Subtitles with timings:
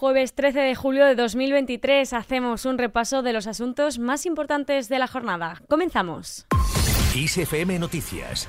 [0.00, 4.98] Jueves 13 de julio de 2023 hacemos un repaso de los asuntos más importantes de
[4.98, 5.60] la jornada.
[5.68, 6.46] Comenzamos.
[7.14, 8.48] ISFM Noticias.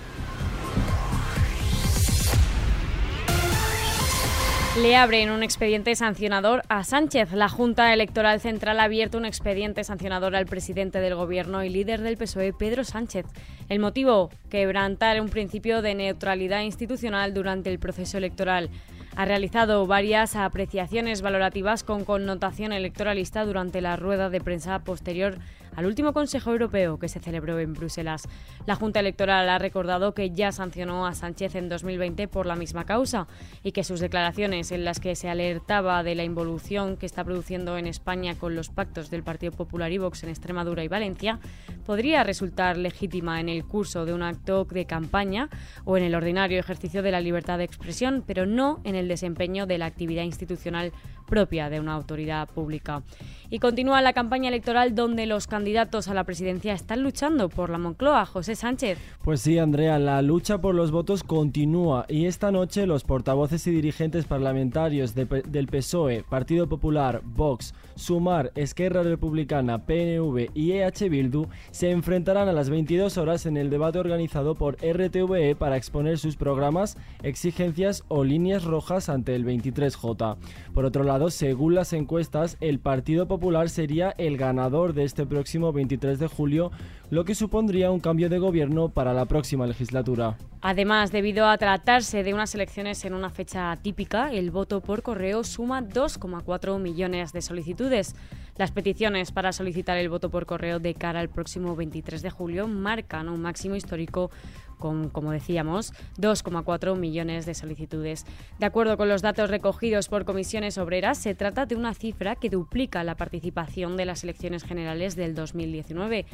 [4.82, 7.33] Le abren un expediente sancionador a Sánchez.
[7.33, 11.99] La Junta Electoral Central ha abierto un expediente sancionador al presidente del Gobierno y líder
[11.99, 13.26] del PSOE, Pedro Sánchez.
[13.68, 18.70] El motivo, quebrantar un principio de neutralidad institucional durante el proceso electoral
[19.16, 25.38] ha realizado varias apreciaciones valorativas con connotación electoralista durante la rueda de prensa posterior
[25.75, 28.27] al último Consejo Europeo que se celebró en Bruselas.
[28.66, 32.85] La Junta Electoral ha recordado que ya sancionó a Sánchez en 2020 por la misma
[32.85, 33.27] causa
[33.63, 37.77] y que sus declaraciones en las que se alertaba de la involución que está produciendo
[37.77, 41.39] en España con los pactos del Partido Popular y Vox en Extremadura y Valencia
[41.85, 45.49] podría resultar legítima en el curso de un acto de campaña
[45.85, 49.66] o en el ordinario ejercicio de la libertad de expresión, pero no en el desempeño
[49.66, 50.91] de la actividad institucional
[51.27, 53.03] propia de una autoridad pública.
[53.49, 57.78] Y continúa la campaña electoral donde los candidatos a la presidencia están luchando por la
[57.78, 58.26] Moncloa.
[58.26, 58.98] José Sánchez.
[59.23, 63.72] Pues sí, Andrea, la lucha por los votos continúa y esta noche los portavoces y
[63.72, 71.92] dirigentes parlamentarios del PSOE, Partido Popular, Vox, Sumar, Esquerra Republicana, PNV y EH Bildu se
[71.92, 76.98] enfrentarán a las 22 horas en el debate organizado por RTVE para exponer sus programas,
[77.22, 80.38] exigencias o líneas rojas ante el 23J.
[80.73, 85.50] Por otro lado, según las encuestas, el Partido Popular sería el ganador de este próximo
[85.59, 86.71] 23 de julio,
[87.09, 90.38] lo que supondría un cambio de gobierno para la próxima legislatura.
[90.61, 95.43] Además, debido a tratarse de unas elecciones en una fecha típica, el voto por correo
[95.43, 98.16] suma 2,4 millones de solicitudes.
[98.62, 102.67] Las peticiones para solicitar el voto por correo de cara al próximo 23 de julio
[102.67, 104.30] marcan un máximo histórico
[104.78, 108.23] con, como decíamos, 2,4 millones de solicitudes.
[108.59, 112.52] De acuerdo con los datos recogidos por comisiones obreras, se trata de una cifra que
[112.52, 116.28] duplica la participación de las elecciones generales del 2019.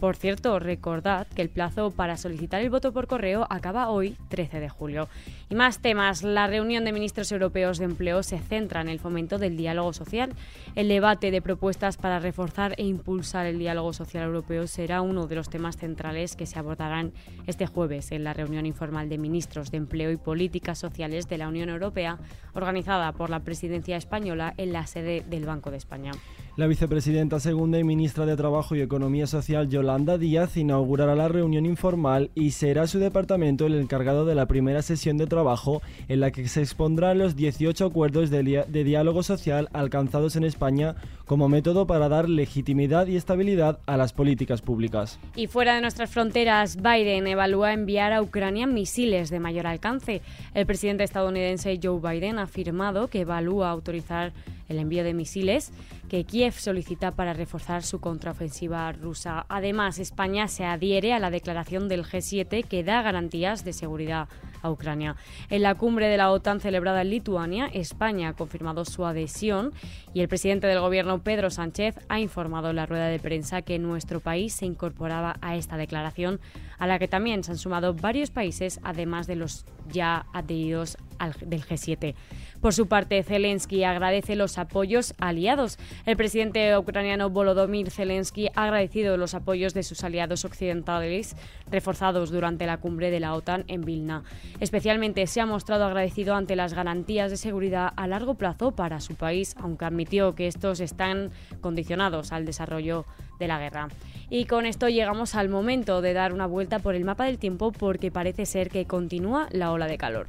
[0.00, 4.58] Por cierto, recordad que el plazo para solicitar el voto por correo acaba hoy, 13
[4.58, 5.08] de julio.
[5.50, 6.22] Y más temas.
[6.22, 10.32] La reunión de ministros europeos de empleo se centra en el fomento del diálogo social.
[10.74, 15.34] El debate de propuestas para reforzar e impulsar el diálogo social europeo será uno de
[15.34, 17.12] los temas centrales que se abordarán
[17.46, 21.48] este jueves en la reunión informal de ministros de empleo y políticas sociales de la
[21.48, 22.18] Unión Europea,
[22.54, 26.12] organizada por la presidencia española en la sede del Banco de España.
[26.60, 31.64] La vicepresidenta segunda y ministra de Trabajo y Economía Social, Yolanda Díaz, inaugurará la reunión
[31.64, 36.32] informal y será su departamento el encargado de la primera sesión de trabajo en la
[36.32, 42.10] que se expondrán los 18 acuerdos de, diálogo social alcanzados en España como método para
[42.10, 45.18] dar legitimidad y estabilidad a las políticas públicas.
[45.36, 50.20] Y fuera de nuestras fronteras, Biden evalúa enviar a Ucrania misiles de mayor alcance.
[50.52, 54.34] El presidente estadounidense Joe Biden ha afirmado que evalúa autorizar
[54.70, 55.72] el envío de misiles
[56.08, 59.44] que Kiev solicita para reforzar su contraofensiva rusa.
[59.48, 64.28] Además, España se adhiere a la declaración del G7 que da garantías de seguridad
[64.62, 65.16] a Ucrania.
[65.48, 69.72] En la cumbre de la OTAN celebrada en Lituania, España ha confirmado su adhesión
[70.12, 73.78] y el presidente del gobierno, Pedro Sánchez, ha informado en la rueda de prensa que
[73.78, 76.40] nuestro país se incorporaba a esta declaración,
[76.78, 80.96] a la que también se han sumado varios países, además de los ya adheridos
[81.44, 82.14] del G7.
[82.60, 85.78] Por su parte, Zelensky agradece los apoyos aliados.
[86.04, 91.36] El presidente ucraniano Volodymyr Zelensky ha agradecido los apoyos de sus aliados occidentales
[91.70, 94.24] reforzados durante la cumbre de la OTAN en Vilna.
[94.60, 99.14] Especialmente se ha mostrado agradecido ante las garantías de seguridad a largo plazo para su
[99.14, 101.30] país, aunque admitió que estos están
[101.62, 103.06] condicionados al desarrollo
[103.38, 103.88] de la guerra.
[104.28, 107.72] Y con esto llegamos al momento de dar una vuelta por el mapa del tiempo
[107.72, 110.26] porque parece ser que continúa la ola de calor.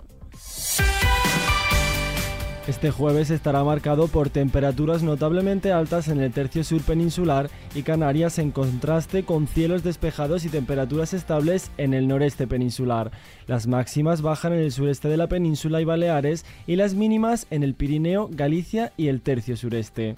[2.67, 8.37] Este jueves estará marcado por temperaturas notablemente altas en el tercio sur peninsular y Canarias
[8.37, 13.11] en contraste con cielos despejados y temperaturas estables en el noreste peninsular.
[13.47, 17.63] Las máximas bajan en el sureste de la península y Baleares y las mínimas en
[17.63, 20.15] el Pirineo, Galicia y el tercio sureste.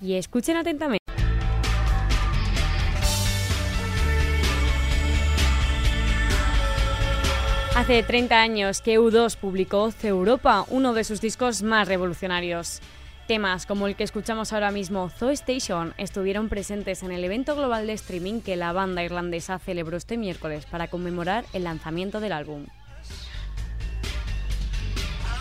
[0.00, 1.01] Y escuchen atentamente.
[7.74, 12.80] Hace 30 años que U2 publicó Europa, uno de sus discos más revolucionarios.
[13.26, 17.86] Temas como el que escuchamos ahora mismo, Zoo Station, estuvieron presentes en el evento global
[17.86, 22.66] de streaming que la banda irlandesa celebró este miércoles para conmemorar el lanzamiento del álbum.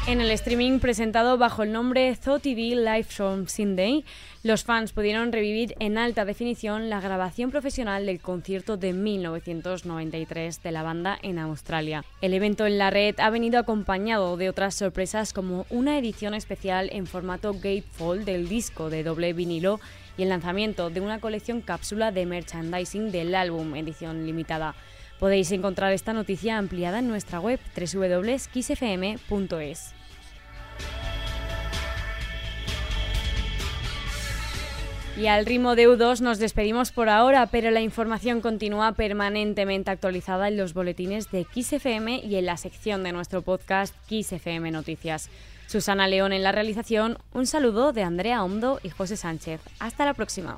[0.07, 4.03] En el streaming presentado bajo el nombre Zoo TV Live from Sydney,
[4.41, 10.71] los fans pudieron revivir en alta definición la grabación profesional del concierto de 1993 de
[10.71, 12.03] la banda en Australia.
[12.19, 16.89] El evento en la red ha venido acompañado de otras sorpresas como una edición especial
[16.91, 19.79] en formato gatefold del disco de doble vinilo
[20.17, 24.73] y el lanzamiento de una colección cápsula de merchandising del álbum edición limitada.
[25.21, 28.41] Podéis encontrar esta noticia ampliada en nuestra web www.kissfm.es.
[35.15, 40.47] Y al ritmo de U2 nos despedimos por ahora, pero la información continúa permanentemente actualizada
[40.47, 45.29] en los boletines de XFM y en la sección de nuestro podcast XFM Noticias.
[45.67, 49.61] Susana León en la realización, un saludo de Andrea Hondo y José Sánchez.
[49.77, 50.57] Hasta la próxima.